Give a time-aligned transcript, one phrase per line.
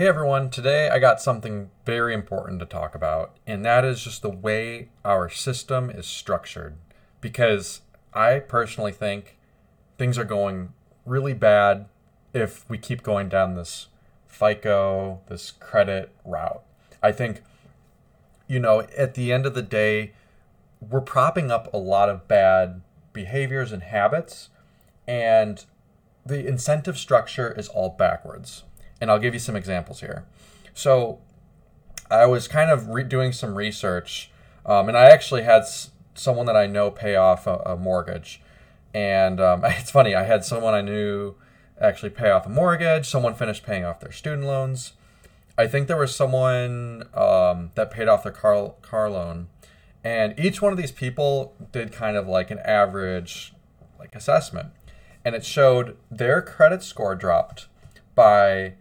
[0.00, 4.22] Hey everyone, today I got something very important to talk about, and that is just
[4.22, 6.78] the way our system is structured.
[7.20, 7.82] Because
[8.14, 9.36] I personally think
[9.98, 10.72] things are going
[11.04, 11.84] really bad
[12.32, 13.88] if we keep going down this
[14.26, 16.62] FICO, this credit route.
[17.02, 17.42] I think,
[18.46, 20.14] you know, at the end of the day,
[20.80, 22.80] we're propping up a lot of bad
[23.12, 24.48] behaviors and habits,
[25.06, 25.62] and
[26.24, 28.62] the incentive structure is all backwards
[29.00, 30.24] and I'll give you some examples here.
[30.74, 31.20] So
[32.10, 34.30] I was kind of re- doing some research,
[34.66, 38.40] um, and I actually had s- someone that I know pay off a, a mortgage.
[38.92, 41.34] And um, it's funny, I had someone I knew
[41.80, 44.92] actually pay off a mortgage, someone finished paying off their student loans.
[45.56, 49.48] I think there was someone um, that paid off their car, car loan.
[50.02, 53.52] And each one of these people did kind of like an average
[53.98, 54.70] like assessment.
[55.24, 57.66] And it showed their credit score dropped
[58.14, 58.74] by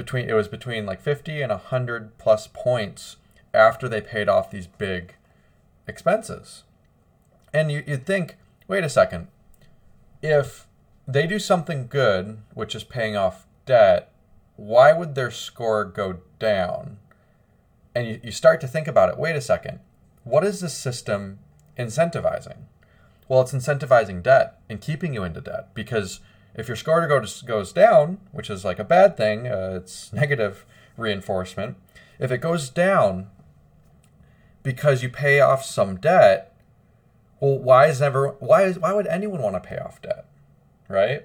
[0.00, 3.16] between it was between like 50 and 100 plus points
[3.52, 5.14] after they paid off these big
[5.86, 6.64] expenses.
[7.52, 9.26] And you, you'd think, wait a second,
[10.22, 10.66] if
[11.06, 14.10] they do something good, which is paying off debt,
[14.56, 16.96] why would their score go down?
[17.94, 19.80] And you, you start to think about it wait a second,
[20.24, 21.40] what is this system
[21.78, 22.62] incentivizing?
[23.28, 26.20] Well, it's incentivizing debt and keeping you into debt because
[26.54, 30.64] if your score goes goes down, which is like a bad thing, uh, it's negative
[30.96, 31.76] reinforcement.
[32.18, 33.28] If it goes down
[34.62, 36.54] because you pay off some debt,
[37.40, 40.26] well, why is never why is why would anyone want to pay off debt,
[40.88, 41.24] right?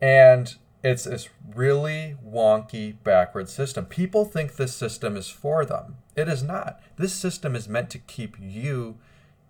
[0.00, 3.84] And it's this really wonky backward system.
[3.84, 5.96] People think this system is for them.
[6.16, 6.80] It is not.
[6.96, 8.98] This system is meant to keep you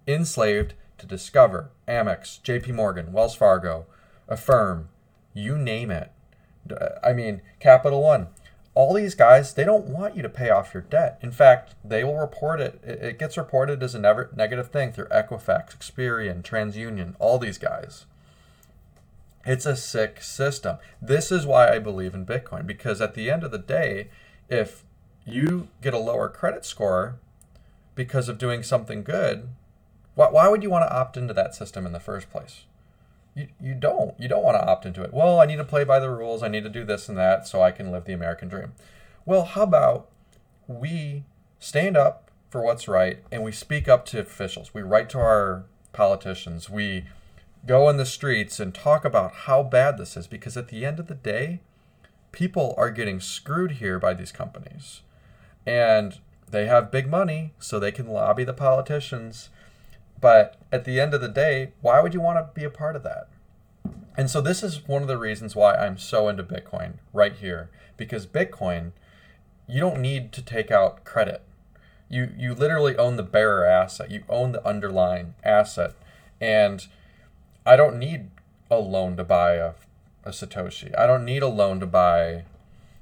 [0.09, 3.87] enslaved to Discover, Amex, JP Morgan, Wells Fargo,
[4.29, 4.89] Affirm,
[5.35, 6.11] you name it.
[6.71, 8.29] Uh, I mean, Capital One.
[8.75, 11.19] All these guys, they don't want you to pay off your debt.
[11.23, 12.81] In fact, they will report it.
[12.85, 18.07] It gets reported as a never, negative thing through Equifax, Experian, TransUnion, all these guys.
[19.45, 20.77] It's a sick system.
[21.03, 24.09] This is why I believe in Bitcoin because at the end of the day,
[24.49, 24.85] if
[25.27, 27.17] you get a lower credit score
[27.95, 29.49] because of doing something good,
[30.15, 32.65] why, why would you want to opt into that system in the first place?
[33.35, 34.19] You, you don't.
[34.19, 35.13] You don't want to opt into it.
[35.13, 36.43] Well, I need to play by the rules.
[36.43, 38.73] I need to do this and that so I can live the American dream.
[39.25, 40.09] Well, how about
[40.67, 41.25] we
[41.59, 44.75] stand up for what's right and we speak up to officials?
[44.75, 46.69] We write to our politicians.
[46.69, 47.05] We
[47.67, 50.99] go in the streets and talk about how bad this is because at the end
[50.99, 51.61] of the day,
[52.33, 55.03] people are getting screwed here by these companies.
[55.67, 56.19] And
[56.49, 59.51] they have big money, so they can lobby the politicians
[60.21, 62.97] but at the end of the day, why would you want to be a part
[62.97, 63.29] of that?
[64.17, 67.71] And so this is one of the reasons why I'm so into Bitcoin right here
[67.97, 68.93] because Bitcoin
[69.71, 71.43] you don't need to take out credit.
[72.09, 74.11] You you literally own the bearer asset.
[74.11, 75.95] You own the underlying asset.
[76.41, 76.87] And
[77.65, 78.31] I don't need
[78.71, 79.73] a loan to buy a,
[80.25, 80.97] a Satoshi.
[80.99, 82.45] I don't need a loan to buy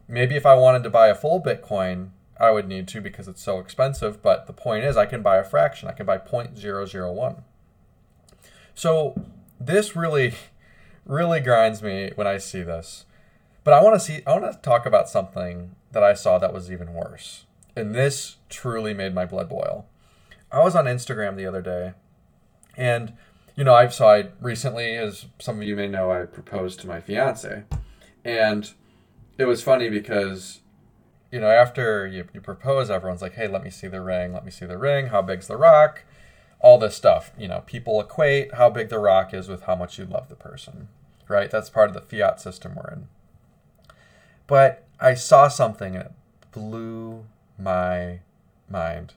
[0.06, 3.42] maybe if I wanted to buy a full Bitcoin, I would need to because it's
[3.42, 4.22] so expensive.
[4.22, 5.88] But the point is, I can buy a fraction.
[5.88, 7.42] I can buy 0.001.
[8.74, 9.26] So
[9.60, 10.34] this really,
[11.06, 13.04] really grinds me when I see this.
[13.64, 14.22] But I want to see.
[14.26, 17.44] I want to talk about something that I saw that was even worse,
[17.76, 19.86] and this truly made my blood boil.
[20.50, 21.92] I was on Instagram the other day,
[22.78, 23.12] and
[23.56, 26.86] you know, I've so I recently, as some of you may know, I proposed to
[26.86, 27.64] my fiance,
[28.24, 28.72] and
[29.36, 30.60] it was funny because
[31.30, 34.44] you know, after you, you propose, everyone's like, hey, let me see the ring, let
[34.44, 36.04] me see the ring, how big's the rock,
[36.60, 37.32] all this stuff.
[37.38, 40.36] You know, people equate how big the rock is with how much you love the
[40.36, 40.88] person,
[41.28, 41.50] right?
[41.50, 43.08] That's part of the fiat system we're in.
[44.46, 46.12] But I saw something and it
[46.52, 47.26] blew
[47.58, 48.20] my
[48.70, 49.14] mind.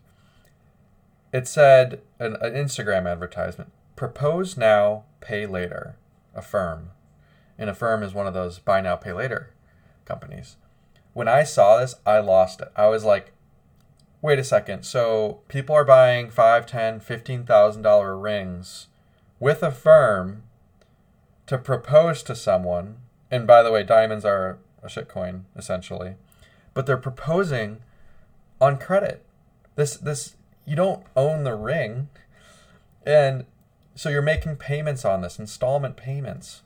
[1.32, 5.96] It said an, an Instagram advertisement propose now, pay later,
[6.36, 6.92] Affirm.
[7.58, 9.52] And Affirm is one of those buy now, pay later
[10.04, 10.58] companies
[11.14, 12.72] when I saw this, I lost it.
[12.76, 13.32] I was like,
[14.22, 14.84] wait a second.
[14.84, 18.88] So people are buying five, ten, fifteen thousand dollar rings
[19.40, 20.44] with Affirm
[21.48, 22.98] to propose to someone.
[23.30, 26.16] And by the way, diamonds are a shitcoin essentially,
[26.74, 27.82] but they're proposing
[28.60, 29.26] on credit.
[29.76, 30.36] This this
[30.66, 32.10] you don't own the ring,
[33.06, 33.46] and
[33.96, 36.62] so you're making payments on this installment payments.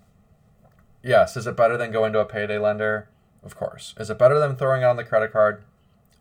[1.02, 3.10] Yes, is it better than going to a payday lender?
[3.46, 3.94] Of course.
[3.98, 5.64] Is it better than throwing it on the credit card?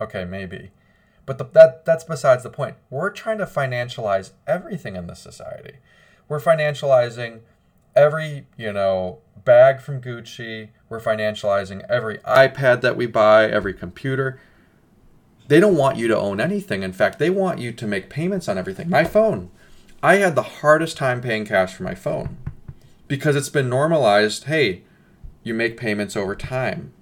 [0.01, 0.71] Okay, maybe.
[1.27, 2.77] But the, that that's besides the point.
[2.91, 5.79] We're trying to financialize everything in this society.
[6.29, 7.41] We're financializing
[7.97, 14.41] every, you know, bag from Gucci, we're financializing every iPad that we buy, every computer.
[15.49, 16.83] They don't want you to own anything.
[16.83, 18.89] In fact, they want you to make payments on everything.
[18.89, 19.51] My phone.
[20.03, 22.37] I had the hardest time paying cash for my phone
[23.09, 24.83] because it's been normalized, hey,
[25.43, 26.93] you make payments over time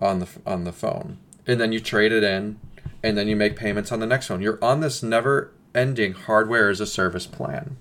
[0.00, 2.58] on the on the phone and then you trade it in
[3.02, 4.40] and then you make payments on the next one.
[4.40, 7.76] You're on this never ending hardware as a service plan.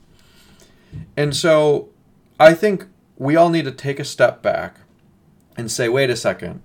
[1.15, 1.89] And so
[2.39, 2.85] I think
[3.17, 4.77] we all need to take a step back
[5.57, 6.63] and say, wait a second,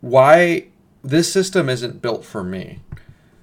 [0.00, 0.66] why
[1.02, 2.80] this system isn't built for me?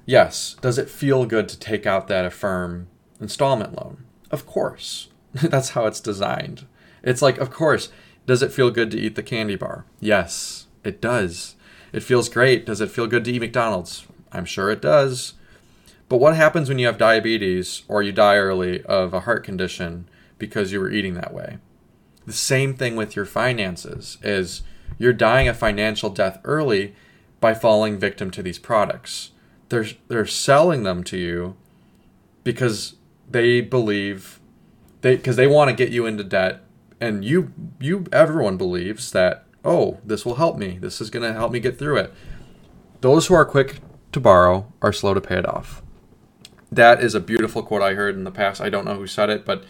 [0.06, 2.88] Yes, does it feel good to take out that Affirm
[3.19, 4.03] installment loan?
[4.29, 5.09] Of course.
[5.33, 6.65] That's how it's designed.
[7.03, 7.89] It's like, of course,
[8.25, 9.85] does it feel good to eat the candy bar?
[10.00, 11.56] Yes, it does.
[11.91, 12.65] It feels great.
[12.65, 14.06] Does it feel good to eat McDonald's?
[14.31, 15.33] I'm sure it does.
[16.07, 20.09] But what happens when you have diabetes or you die early of a heart condition
[20.38, 21.57] because you were eating that way?
[22.25, 24.62] The same thing with your finances is
[24.97, 26.95] you're dying a financial death early
[27.39, 29.31] by falling victim to these products.
[29.69, 31.56] They're they're selling them to you
[32.44, 32.95] because
[33.29, 34.39] they believe
[35.01, 36.62] they because they want to get you into debt
[37.01, 40.77] and you you everyone believes that oh, this will help me.
[40.80, 42.13] This is going to help me get through it.
[43.01, 43.80] Those who are quick
[44.12, 45.81] to borrow are slow to pay it off.
[46.71, 48.62] That is a beautiful quote I heard in the past.
[48.62, 49.63] I don't know who said it, but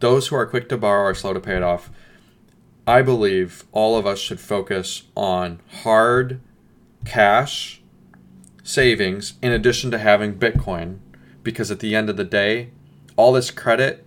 [0.00, 1.90] those who are quick to borrow are slow to pay it off.
[2.86, 6.40] I believe all of us should focus on hard
[7.04, 7.82] cash
[8.62, 10.98] savings in addition to having Bitcoin
[11.42, 12.70] because at the end of the day,
[13.16, 14.05] all this credit,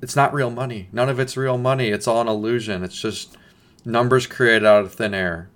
[0.00, 0.88] it's not real money.
[0.92, 1.88] None of it's real money.
[1.88, 2.84] It's all an illusion.
[2.84, 3.36] It's just
[3.84, 5.50] numbers created out of thin air.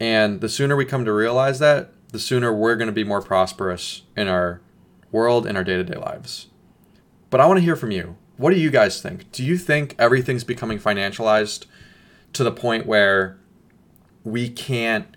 [0.00, 3.22] And the sooner we come to realize that, the sooner we're going to be more
[3.22, 4.60] prosperous in our
[5.10, 6.48] world and our day to day lives.
[7.30, 8.16] But I want to hear from you.
[8.36, 9.30] What do you guys think?
[9.30, 11.66] Do you think everything's becoming financialized
[12.32, 13.38] to the point where
[14.24, 15.16] we can't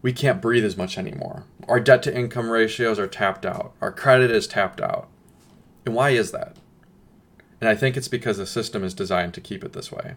[0.00, 1.44] we can't breathe as much anymore?
[1.68, 3.74] Our debt to income ratios are tapped out.
[3.80, 5.08] Our credit is tapped out.
[5.84, 6.56] And why is that?
[7.60, 10.14] And I think it's because the system is designed to keep it this way.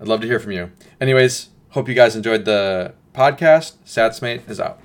[0.00, 0.70] I'd love to hear from you.
[1.00, 3.76] Anyways, hope you guys enjoyed the podcast.
[3.84, 4.80] SatsMate is out.